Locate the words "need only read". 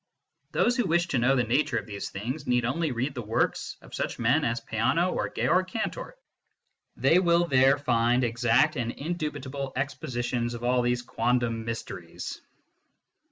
2.47-3.13